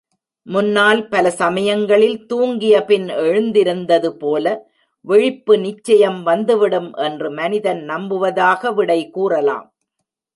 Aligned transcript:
முன்னால் 0.47 1.07
பல 1.07 1.25
சமயங்களில் 1.31 2.25
தூங்கியபின் 2.29 3.05
எழுந்திருந்தது 3.17 4.09
போல 4.17 4.45
விழிப்பு 5.07 5.57
நிச்சயம் 5.57 6.23
வந்துவிடும் 6.23 6.93
என்று 6.93 7.29
மனிதன் 7.31 7.83
நம்புவதாக 7.83 8.71
விடை 8.71 9.09
கூறலாம். 9.09 9.67